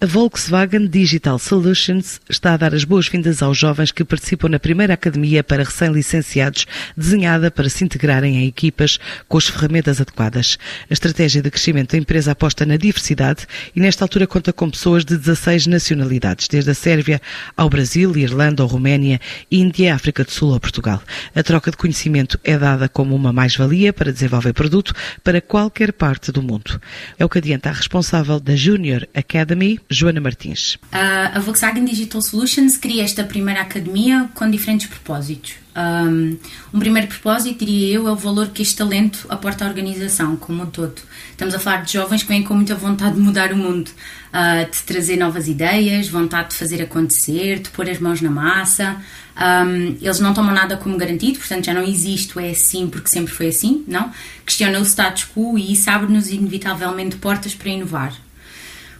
A 0.00 0.06
Volkswagen 0.06 0.86
Digital 0.86 1.40
Solutions 1.40 2.20
está 2.30 2.54
a 2.54 2.56
dar 2.56 2.72
as 2.72 2.84
boas-vindas 2.84 3.42
aos 3.42 3.58
jovens 3.58 3.90
que 3.90 4.04
participam 4.04 4.48
na 4.48 4.60
primeira 4.60 4.94
academia 4.94 5.42
para 5.42 5.64
recém-licenciados, 5.64 6.68
desenhada 6.96 7.50
para 7.50 7.68
se 7.68 7.82
integrarem 7.82 8.36
em 8.36 8.46
equipas 8.46 9.00
com 9.26 9.36
as 9.36 9.48
ferramentas 9.48 10.00
adequadas. 10.00 10.56
A 10.88 10.92
estratégia 10.92 11.42
de 11.42 11.50
crescimento 11.50 11.90
da 11.90 11.98
empresa 11.98 12.30
aposta 12.30 12.64
na 12.64 12.76
diversidade 12.76 13.44
e 13.74 13.80
nesta 13.80 14.04
altura 14.04 14.28
conta 14.28 14.52
com 14.52 14.70
pessoas 14.70 15.04
de 15.04 15.16
16 15.16 15.66
nacionalidades, 15.66 16.46
desde 16.46 16.70
a 16.70 16.74
Sérvia 16.74 17.20
ao 17.56 17.68
Brasil, 17.68 18.16
Irlanda 18.16 18.62
ou 18.62 18.68
Roménia, 18.68 19.20
Índia, 19.50 19.96
África 19.96 20.22
do 20.22 20.30
Sul 20.30 20.52
ou 20.52 20.60
Portugal. 20.60 21.02
A 21.34 21.42
troca 21.42 21.72
de 21.72 21.76
conhecimento 21.76 22.38
é 22.44 22.56
dada 22.56 22.88
como 22.88 23.16
uma 23.16 23.32
mais-valia 23.32 23.92
para 23.92 24.12
desenvolver 24.12 24.52
produto 24.52 24.94
para 25.24 25.40
qualquer 25.40 25.92
parte 25.92 26.30
do 26.30 26.40
mundo. 26.40 26.80
É 27.18 27.24
o 27.24 27.28
que 27.28 27.38
adianta 27.38 27.68
a 27.68 27.72
responsável 27.72 28.38
da 28.38 28.54
Junior 28.54 29.04
Academy, 29.12 29.80
Joana 29.90 30.20
Martins. 30.20 30.78
a 30.92 31.38
Volkswagen 31.40 31.84
Digital 31.84 32.20
Solutions 32.20 32.76
cria 32.76 33.02
esta 33.02 33.24
primeira 33.24 33.62
academia 33.62 34.28
com 34.34 34.50
diferentes 34.50 34.86
propósitos. 34.86 35.54
Um, 35.78 36.36
um, 36.74 36.78
primeiro 36.78 37.06
propósito, 37.06 37.64
diria 37.64 37.94
eu, 37.94 38.08
é 38.08 38.10
o 38.10 38.16
valor 38.16 38.48
que 38.48 38.60
este 38.60 38.76
talento 38.76 39.26
aporta 39.28 39.64
à 39.64 39.68
organização 39.68 40.36
como 40.36 40.64
um 40.64 40.66
todo. 40.66 41.00
Estamos 41.30 41.54
a 41.54 41.58
falar 41.58 41.84
de 41.84 41.92
jovens 41.92 42.22
que 42.22 42.28
vêm 42.28 42.42
com 42.42 42.52
muita 42.52 42.74
vontade 42.74 43.14
de 43.14 43.20
mudar 43.20 43.52
o 43.52 43.56
mundo, 43.56 43.88
uh, 43.88 44.70
de 44.70 44.82
trazer 44.82 45.16
novas 45.16 45.46
ideias, 45.46 46.08
vontade 46.08 46.50
de 46.50 46.56
fazer 46.56 46.82
acontecer, 46.82 47.60
de 47.60 47.70
pôr 47.70 47.88
as 47.88 48.00
mãos 48.00 48.20
na 48.20 48.30
massa. 48.30 48.96
Um, 49.36 49.96
eles 50.02 50.18
não 50.18 50.34
tomam 50.34 50.52
nada 50.52 50.76
como 50.76 50.98
garantido, 50.98 51.38
portanto 51.38 51.66
já 51.66 51.72
não 51.72 51.84
existe 51.84 52.36
é 52.40 52.50
assim 52.50 52.88
porque 52.88 53.08
sempre 53.08 53.32
foi 53.32 53.48
assim, 53.48 53.84
não. 53.86 54.12
Questiona 54.44 54.80
o 54.80 54.82
status 54.82 55.28
quo 55.32 55.56
e 55.56 55.72
isso 55.72 55.88
abre-nos 55.88 56.28
inevitavelmente 56.28 57.16
portas 57.16 57.54
para 57.54 57.68
inovar. 57.70 58.27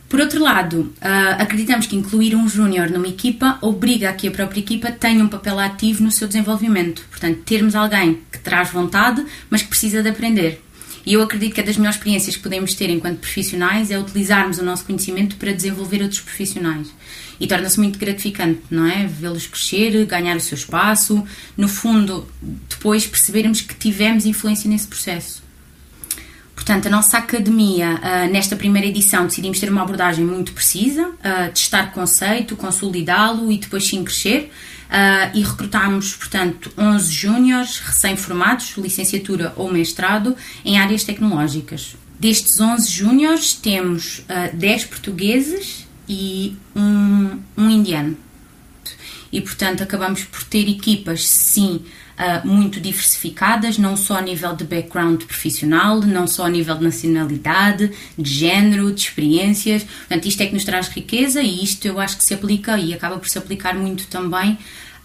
Por 0.09 0.21
outro 0.21 0.43
lado, 0.43 0.93
uh, 1.03 1.43
acreditamos 1.43 1.87
que 1.87 1.95
incluir 1.95 2.35
um 2.35 2.48
júnior 2.48 2.89
numa 2.91 3.09
equipa 3.09 3.59
obriga 3.61 4.09
a 4.09 4.12
que 4.15 4.27
a 4.27 4.31
própria 4.31 4.61
equipa 4.61 4.91
tenha 4.91 5.23
um 5.23 5.28
papel 5.28 5.59
ativo 5.59 6.03
no 6.03 6.11
seu 6.11 6.27
desenvolvimento. 6.27 7.05
Portanto, 7.11 7.41
termos 7.45 7.75
alguém 7.75 8.20
que 8.33 8.39
traz 8.39 8.70
vontade, 8.70 9.25
mas 9.50 9.61
que 9.61 9.69
precisa 9.69 10.03
de 10.03 10.09
aprender. 10.09 10.62
E 11.05 11.12
eu 11.12 11.23
acredito 11.23 11.55
que 11.55 11.61
é 11.61 11.65
das 11.65 11.77
melhores 11.77 11.97
experiências 11.97 12.37
que 12.37 12.42
podemos 12.42 12.75
ter 12.75 12.91
enquanto 12.91 13.20
profissionais 13.20 13.91
é 13.91 13.98
utilizarmos 13.98 14.59
o 14.59 14.65
nosso 14.65 14.84
conhecimento 14.84 15.37
para 15.37 15.53
desenvolver 15.53 16.03
outros 16.03 16.20
profissionais. 16.20 16.89
E 17.39 17.47
torna-se 17.47 17.78
muito 17.78 17.98
gratificante, 17.98 18.61
não 18.70 18.87
é? 18.87 19.06
Vê-los 19.06 19.47
crescer, 19.47 20.05
ganhar 20.06 20.37
o 20.37 20.41
seu 20.41 20.56
espaço, 20.56 21.22
no 21.56 21.69
fundo, 21.69 22.27
depois 22.69 23.06
percebermos 23.06 23.61
que 23.61 23.75
tivemos 23.75 24.27
influência 24.27 24.69
nesse 24.69 24.87
processo. 24.87 25.47
Portanto, 26.69 26.86
a 26.88 26.91
nossa 26.91 27.16
academia, 27.16 27.94
uh, 27.94 28.30
nesta 28.30 28.55
primeira 28.55 28.86
edição, 28.86 29.24
decidimos 29.24 29.58
ter 29.58 29.70
uma 29.70 29.80
abordagem 29.80 30.22
muito 30.22 30.52
precisa, 30.52 31.08
uh, 31.08 31.50
testar 31.55 31.92
conceito, 31.92 32.55
consolidá-lo 32.56 33.50
e 33.50 33.56
depois 33.56 33.88
sim 33.88 34.05
crescer. 34.05 34.52
Uh, 34.88 35.34
e 35.34 35.42
recrutámos, 35.42 36.14
portanto, 36.14 36.70
11 36.77 37.10
júniores 37.10 37.78
recém-formados, 37.78 38.77
licenciatura 38.77 39.55
ou 39.56 39.72
mestrado, 39.72 40.36
em 40.62 40.78
áreas 40.78 41.05
tecnológicas. 41.05 41.97
Destes 42.20 42.60
11 42.60 42.91
júniores, 42.91 43.55
temos 43.55 44.19
uh, 44.19 44.55
10 44.55 44.84
portugueses 44.84 45.86
e 46.06 46.55
um, 46.77 47.38
um 47.56 47.70
indiano. 47.70 48.14
E, 49.33 49.41
portanto, 49.41 49.83
acabamos 49.83 50.25
por 50.25 50.43
ter 50.45 50.69
equipas, 50.69 51.27
sim, 51.27 51.83
uh, 52.19 52.47
muito 52.47 52.81
diversificadas, 52.81 53.79
não 53.79 53.97
só 53.97 54.19
a 54.19 54.23
nível 54.23 54.55
de 54.55 54.65
background 54.65 55.23
profissional, 55.23 56.01
não 56.01 56.27
só 56.27 56.47
a 56.47 56.51
nível 56.51 56.77
de 56.77 56.84
nacionalidade, 56.84 57.91
de 58.17 58.31
género, 58.31 58.93
de 58.93 59.03
experiências. 59.03 59.84
Portanto, 59.84 60.27
isto 60.27 60.41
é 60.43 60.47
que 60.47 60.55
nos 60.55 60.65
traz 60.65 60.89
riqueza 60.89 61.43
e 61.43 61.62
isto 61.62 61.87
eu 61.87 62.01
acho 62.01 62.17
que 62.17 62.25
se 62.25 62.34
aplica 62.34 62.79
e 62.79 62.95
acaba 62.95 63.19
por 63.19 63.29
se 63.29 63.39
aplicar 63.39 63.75
muito 63.75 64.06
também 64.06 64.59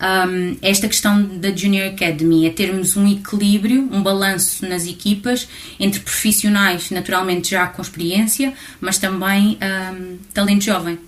um, 0.04 0.58
esta 0.62 0.88
questão 0.88 1.24
da 1.24 1.56
Junior 1.56 1.88
Academy, 1.88 2.46
é 2.46 2.50
termos 2.50 2.98
um 2.98 3.08
equilíbrio, 3.08 3.88
um 3.92 4.04
balanço 4.04 4.68
nas 4.68 4.86
equipas 4.86 5.48
entre 5.80 6.02
profissionais, 6.02 6.92
naturalmente 6.92 7.52
já 7.52 7.68
com 7.68 7.82
experiência, 7.82 8.54
mas 8.82 8.98
também 8.98 9.58
um, 9.62 10.18
talento 10.34 10.66
jovem. 10.66 11.00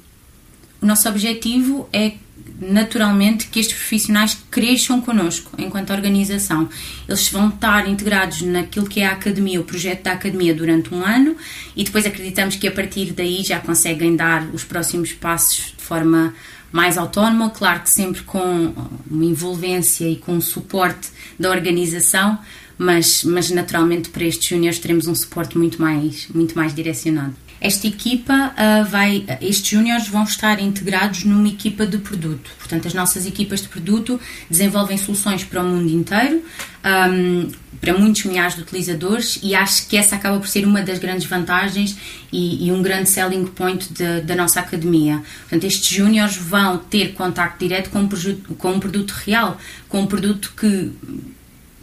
O 0.81 0.85
nosso 0.85 1.09
objetivo 1.09 1.89
é 1.91 2.13
naturalmente 2.59 3.47
que 3.47 3.59
estes 3.59 3.77
profissionais 3.77 4.37
cresçam 4.49 5.01
connosco 5.01 5.51
enquanto 5.57 5.91
organização. 5.91 6.69
Eles 7.07 7.27
vão 7.29 7.49
estar 7.49 7.87
integrados 7.87 8.41
naquilo 8.41 8.87
que 8.87 9.01
é 9.01 9.07
a 9.07 9.11
academia, 9.11 9.59
o 9.59 9.63
projeto 9.63 10.03
da 10.03 10.13
academia 10.13 10.53
durante 10.53 10.93
um 10.93 11.03
ano 11.03 11.35
e 11.75 11.83
depois 11.83 12.05
acreditamos 12.05 12.55
que 12.55 12.67
a 12.67 12.71
partir 12.71 13.11
daí 13.13 13.43
já 13.43 13.59
conseguem 13.59 14.15
dar 14.15 14.47
os 14.53 14.63
próximos 14.63 15.11
passos 15.13 15.73
de 15.77 15.83
forma 15.83 16.33
mais 16.71 16.97
autónoma, 16.97 17.49
claro 17.49 17.81
que 17.81 17.89
sempre 17.89 18.21
com 18.23 18.73
uma 19.09 19.25
envolvência 19.25 20.09
e 20.09 20.17
com 20.17 20.33
um 20.33 20.41
suporte 20.41 21.09
da 21.39 21.49
organização, 21.49 22.37
mas, 22.77 23.23
mas 23.23 23.49
naturalmente 23.49 24.09
para 24.09 24.25
estes 24.25 24.49
júniores 24.49 24.79
teremos 24.79 25.07
um 25.07 25.15
suporte 25.15 25.57
muito 25.57 25.81
mais, 25.81 26.27
muito 26.33 26.55
mais 26.55 26.73
direcionado. 26.73 27.33
Esta 27.61 27.87
equipa 27.87 28.53
uh, 28.53 28.85
vai, 28.85 29.25
estes 29.41 29.67
júniores 29.69 30.07
vão 30.07 30.23
estar 30.23 30.59
integrados 30.59 31.23
numa 31.23 31.47
equipa 31.47 31.85
de 31.85 31.97
produto. 32.25 32.49
Portanto, 32.57 32.87
as 32.87 32.93
nossas 32.93 33.25
equipas 33.25 33.61
de 33.61 33.67
produto 33.67 34.19
desenvolvem 34.49 34.97
soluções 34.97 35.43
para 35.43 35.61
o 35.61 35.65
mundo 35.65 35.89
inteiro, 35.91 36.43
um, 36.83 37.49
para 37.79 37.93
muitos 37.93 38.23
milhares 38.25 38.55
de 38.55 38.61
utilizadores, 38.61 39.39
e 39.43 39.53
acho 39.53 39.87
que 39.87 39.97
essa 39.97 40.15
acaba 40.15 40.39
por 40.39 40.47
ser 40.47 40.65
uma 40.65 40.81
das 40.81 40.97
grandes 40.97 41.27
vantagens 41.27 41.95
e, 42.31 42.67
e 42.67 42.71
um 42.71 42.81
grande 42.81 43.09
selling 43.09 43.45
point 43.45 43.93
de, 43.93 44.21
da 44.21 44.35
nossa 44.35 44.59
academia. 44.59 45.21
Portanto, 45.41 45.63
estes 45.65 45.95
júniores 45.95 46.35
vão 46.35 46.77
ter 46.77 47.13
contacto 47.13 47.59
direto 47.59 47.89
com 47.89 47.99
um, 47.99 48.09
com 48.57 48.71
um 48.71 48.79
produto 48.79 49.11
real, 49.11 49.57
com 49.87 50.01
um 50.01 50.07
produto 50.07 50.53
que 50.57 50.91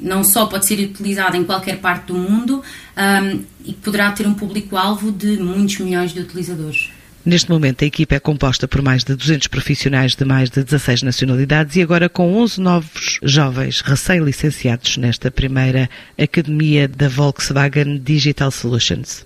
não 0.00 0.24
só 0.24 0.46
pode 0.46 0.66
ser 0.66 0.80
utilizado 0.80 1.36
em 1.36 1.44
qualquer 1.44 1.78
parte 1.78 2.06
do 2.06 2.14
mundo 2.14 2.60
um, 2.96 3.44
e 3.64 3.72
poderá 3.72 4.10
ter 4.10 4.26
um 4.26 4.34
público-alvo 4.34 5.12
de 5.12 5.36
muitos 5.36 5.78
milhões 5.78 6.12
de 6.12 6.20
utilizadores. 6.20 6.90
Neste 7.24 7.50
momento, 7.50 7.84
a 7.84 7.86
equipa 7.86 8.16
é 8.16 8.20
composta 8.20 8.66
por 8.66 8.82
mais 8.82 9.04
de 9.04 9.14
200 9.14 9.46
profissionais 9.46 10.16
de 10.16 10.24
mais 10.24 10.50
de 10.50 10.64
16 10.64 11.02
nacionalidades 11.02 11.76
e 11.76 11.82
agora 11.82 12.08
com 12.08 12.34
11 12.34 12.60
novos 12.60 13.20
jovens 13.22 13.80
recém-licenciados 13.80 14.96
nesta 14.96 15.30
primeira 15.30 15.88
Academia 16.18 16.88
da 16.88 17.08
Volkswagen 17.08 17.98
Digital 17.98 18.50
Solutions. 18.50 19.24